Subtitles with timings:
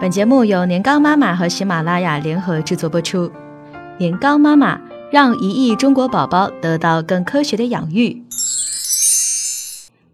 [0.00, 3.30] 本节目由年糕妈妈和喜马拉雅联合制作播出。
[3.98, 4.80] 年糕妈妈
[5.12, 8.22] 让一亿中国宝宝得到更科学的养育。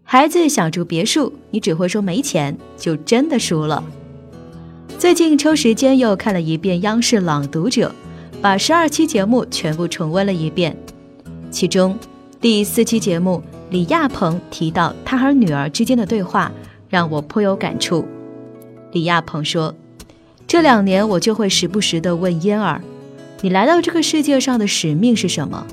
[0.03, 3.81] 孩子想住别墅，你只会说没钱，就真的输了。
[4.99, 7.87] 最近抽时间又看了一遍央视《朗读者》，
[8.41, 10.75] 把十二期节目全部重温了一遍。
[11.49, 11.97] 其中
[12.41, 16.51] 第四期节目，李亚鹏提到他和女儿之间的对话，
[16.89, 18.05] 让我颇有感触。
[18.97, 19.75] 李亚鹏说
[20.47, 22.81] ：“这两年我就会时不时地问嫣儿，
[23.41, 25.67] 你来到这个世界上的使命是什么？”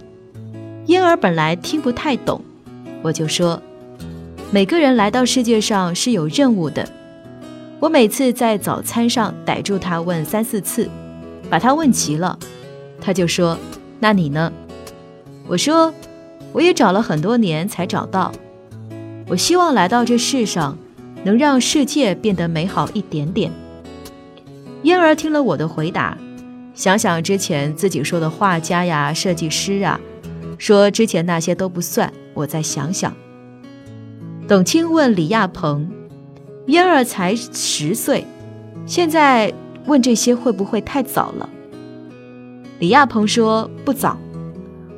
[0.84, 2.42] 嫣儿本来听不太懂，
[3.01, 3.62] 我就说
[4.52, 6.87] ：“每个人来到世界上是有任务的。”
[7.80, 10.87] 我每次在早餐上逮住他问三四次，
[11.48, 12.38] 把他问急了，
[13.01, 13.59] 他就说
[14.01, 14.52] ：“那你呢？”
[15.48, 15.95] 我说
[16.52, 18.30] ：“我也找了很多年才找到。
[19.29, 20.77] 我希望来到这世上。”
[21.24, 23.51] 能让世界变得美好一点点。
[24.82, 26.16] 嫣儿听了我的回答，
[26.74, 29.98] 想想之前自己说的画家呀、设计师啊，
[30.59, 32.13] 说之前那些都不算。
[32.35, 33.15] 我再想想。
[34.46, 35.88] 董卿问李亚鹏
[36.66, 38.26] ：“嫣儿才十岁，
[38.85, 39.54] 现在
[39.87, 41.48] 问这些会不会太早了？”
[42.79, 44.18] 李亚鹏说：“不早，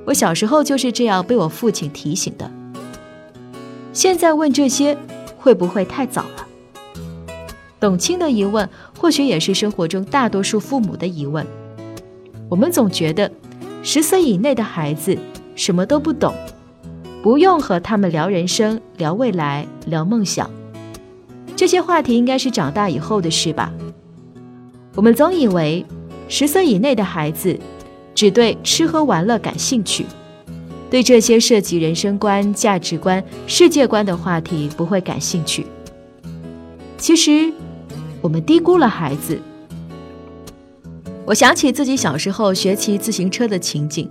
[0.06, 2.50] 我小时候就是这样被我父亲提醒的。
[3.92, 4.98] 现在问这些。”
[5.46, 6.48] 会不会太早了？
[7.78, 11.46] 董卿的疑问，或许也是生活中大多数父母的疑问。
[12.48, 13.30] 我们总觉得，
[13.80, 15.16] 十岁以内的孩子
[15.54, 16.34] 什么都不懂，
[17.22, 20.50] 不用和他们聊人生、聊未来、聊梦想。
[21.54, 23.72] 这些话题应该是长大以后的事吧？
[24.96, 25.86] 我们总以为，
[26.28, 27.56] 十岁以内的孩子
[28.16, 30.06] 只对吃喝玩乐感兴趣。
[30.90, 35.66] 对这些涉及人生观、价值观、世界观的话题不会感兴趣。
[36.96, 37.52] 其实，
[38.20, 39.40] 我们低估了孩子。
[41.24, 44.08] 我想起自己小时候学骑自行车的情景。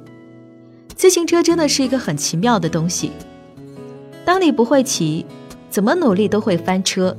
[0.95, 3.11] 自行车真的是一个很奇妙的东西。
[4.25, 5.25] 当你不会骑，
[5.69, 7.15] 怎么努力都会翻车；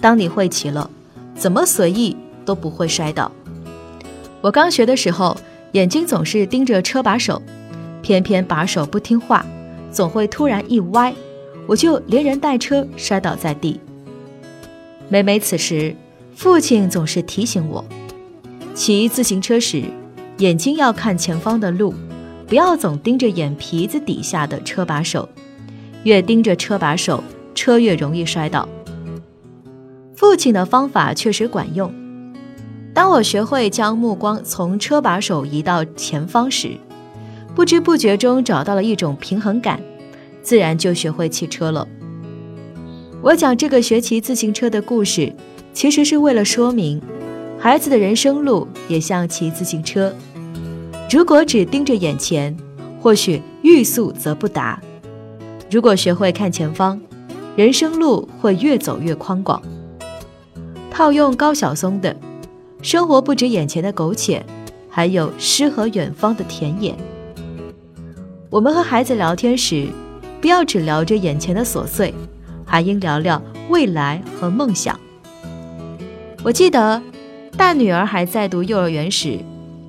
[0.00, 0.90] 当你会骑了，
[1.36, 3.30] 怎么随意都不会摔倒。
[4.40, 5.36] 我刚学的时候，
[5.72, 7.40] 眼睛总是盯着车把手。
[8.08, 9.44] 偏偏把手不听话，
[9.92, 11.12] 总会突然一歪，
[11.66, 13.78] 我就连人带车摔倒在地。
[15.10, 15.94] 每每此时，
[16.34, 17.84] 父亲总是提醒我：
[18.72, 19.82] 骑自行车时，
[20.38, 21.92] 眼睛要看前方的路，
[22.46, 25.28] 不要总盯着眼皮子底下的车把手，
[26.04, 27.22] 越盯着车把手，
[27.54, 28.66] 车越容易摔倒。
[30.16, 31.92] 父亲的方法确实管用。
[32.94, 36.78] 当我学会将目光从车把手移到前方时，
[37.58, 39.80] 不知不觉中找到了一种平衡感，
[40.42, 41.88] 自然就学会骑车了。
[43.20, 45.34] 我讲这个学骑自行车的故事，
[45.72, 47.02] 其实是为了说明，
[47.58, 50.14] 孩子的人生路也像骑自行车。
[51.10, 52.56] 如果只盯着眼前，
[53.00, 54.78] 或许欲速则不达；
[55.68, 57.00] 如果学会看前方，
[57.56, 59.60] 人生路会越走越宽广。
[60.92, 62.14] 套用高晓松的
[62.82, 64.46] “生活不止眼前的苟且，
[64.88, 66.94] 还有诗和远方的田野”。
[68.50, 69.86] 我们和孩子聊天时，
[70.40, 72.14] 不要只聊着眼前的琐碎，
[72.64, 74.98] 还应聊聊未来和梦想。
[76.42, 77.02] 我记得
[77.58, 79.38] 大女儿还在读幼儿园时，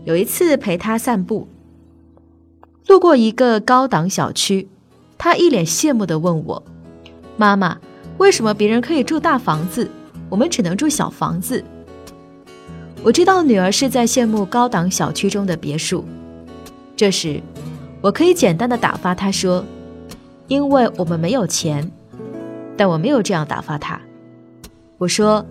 [0.03, 1.47] 有一次陪她散步，
[2.87, 4.67] 路过一个高档小区，
[5.17, 6.61] 她一脸羡慕地问我
[7.37, 7.77] ：“妈妈，
[8.17, 9.89] 为什么别人可以住大房子，
[10.27, 11.63] 我们只能住小房子？”
[13.03, 16.03] 我知道女儿是在羡慕高档小区中的别墅。
[16.97, 17.41] 这时。
[18.01, 19.65] 我可以简单的打发他说
[20.47, 21.91] ：“因为我们没有钱。”
[22.77, 23.99] 但我没有这样打发他。
[24.97, 25.45] 我说：“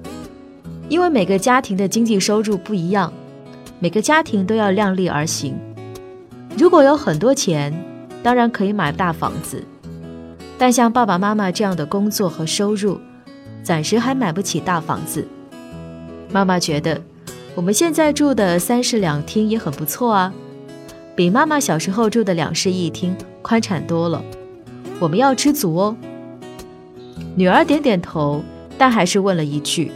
[0.89, 3.13] 因为每个家庭的经济收入不一样，
[3.81, 5.55] 每个家庭都要量力而行。
[6.57, 7.71] 如果有很多钱，
[8.23, 9.63] 当然可以买大房子，
[10.57, 12.99] 但像爸爸妈妈这样的工作和收入，
[13.63, 15.29] 暂时还买不起大房子。
[16.33, 16.99] 妈妈觉得
[17.55, 20.33] 我们现在住的三室两厅也很不错啊。”
[21.19, 23.13] 比妈妈小时候住的两室一厅
[23.43, 24.23] 宽敞多了，
[25.01, 25.97] 我们要知足哦。
[27.35, 28.41] 女儿点点头，
[28.79, 29.91] 但还是问了一句：“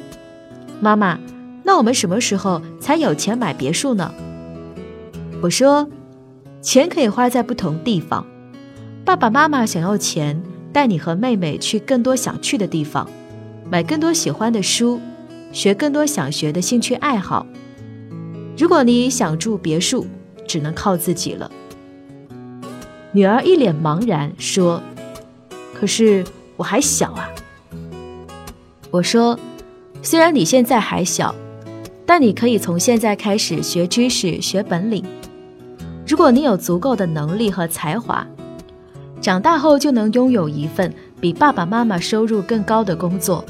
[0.82, 1.20] 妈妈，
[1.62, 4.12] 那我们什么时候才有钱买别墅呢？”
[5.40, 5.88] 我说
[6.60, 8.26] ：“钱可以花在不同地方。
[9.04, 10.42] 爸爸妈妈想要钱，
[10.72, 13.08] 带你和妹妹去更多想去的地方，
[13.70, 15.00] 买更多喜欢的书，
[15.52, 17.46] 学更多想学的兴趣爱好。
[18.58, 20.04] 如果你想住别墅，”
[20.52, 21.50] 只能靠自己了。
[23.12, 24.82] 女儿一脸茫然说
[25.72, 26.22] ：“可是
[26.58, 27.26] 我还小啊。”
[28.92, 29.38] 我说
[30.04, 31.34] ：“虽然你现在还小，
[32.04, 35.02] 但你可以从现在开始学知识、学本领。
[36.06, 38.26] 如果你有足够的能力和才华，
[39.22, 43.42] 长大后就能拥有一份比爸爸妈妈收入更高的工作。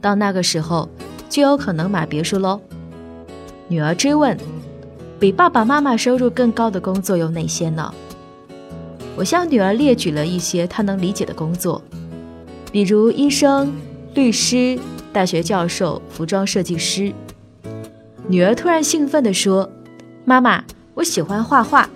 [0.00, 0.88] 到那个时候，
[1.28, 2.58] 就有可能买别墅喽。
[3.68, 4.34] 女儿追问
[5.22, 7.94] ：“比爸爸妈妈收入更高的工作有哪些呢？”
[9.14, 11.80] 我向女儿列举了一些她能理解的工作，
[12.72, 13.72] 比如医生、
[14.14, 14.76] 律师、
[15.12, 17.12] 大学教授、服装设计师。
[18.26, 19.70] 女儿突然兴奋地说
[20.26, 20.64] ：“妈妈，
[20.94, 21.88] 我喜欢画画，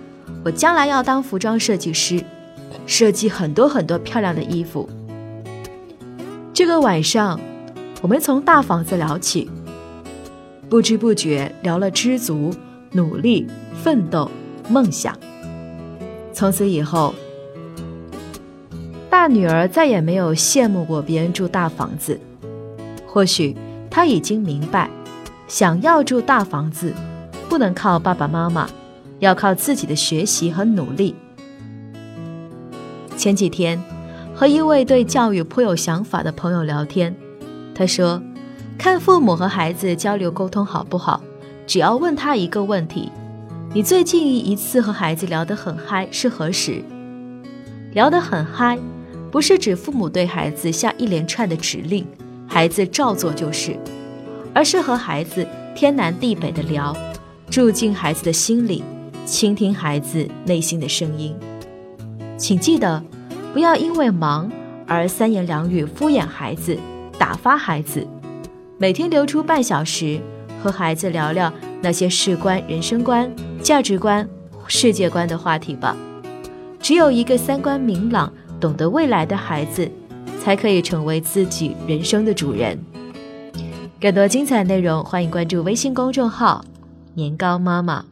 [0.45, 2.23] 我将来要当服装设计师，
[2.85, 4.87] 设计很多很多漂亮的衣服。”
[6.55, 7.37] 这个晚上，
[8.01, 9.51] 我们从大房子聊起，
[10.69, 12.53] 不知不觉聊了知足、
[12.97, 13.45] 努力、
[13.75, 14.29] 奋斗、
[14.67, 15.15] 梦想。
[16.33, 17.13] 从此以后，
[19.07, 22.19] 大女儿再也没有羡慕过别人住大房子。
[23.05, 23.55] 或许
[23.87, 24.89] 她已经明白，
[25.47, 26.91] 想要住大房子，
[27.47, 28.67] 不能靠爸爸妈妈，
[29.19, 31.15] 要靠自己的学习和努力。
[33.15, 33.79] 前几天
[34.33, 37.15] 和一位对教育颇有想法的朋友聊天，
[37.75, 38.21] 他说
[38.77, 41.21] ：“看父母和孩子交流沟通好不好，
[41.67, 43.11] 只要问他一个问题。”
[43.75, 46.81] 你最近一次和孩子聊得很嗨是何时？
[47.91, 48.79] 聊得很嗨，
[49.29, 52.07] 不是指父母对孩子下一连串的指令，
[52.47, 53.77] 孩子照做就是，
[54.53, 56.95] 而是和孩子天南地北的聊，
[57.49, 58.83] 住进孩子的心里，
[59.25, 61.35] 倾听孩子内心的声音。
[62.37, 63.03] 请记得，
[63.53, 64.49] 不要因为忙
[64.87, 66.77] 而三言两语敷衍孩子，
[67.19, 68.07] 打发孩子。
[68.77, 70.19] 每天留出半小时，
[70.61, 71.51] 和孩子聊聊
[71.81, 73.31] 那些事关人生观。
[73.61, 74.27] 价值观、
[74.67, 75.95] 世界观的话题吧。
[76.79, 79.89] 只有一个三观明朗、懂得未来的孩子，
[80.41, 82.77] 才可以成为自己人生的主人。
[83.99, 86.63] 更多精彩内容，欢迎关注微信公众号
[87.15, 88.05] “年糕妈妈”。